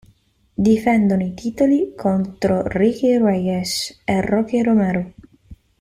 [0.67, 5.13] Difendono i titoli contro Ricky Reyes e Rocky Romero.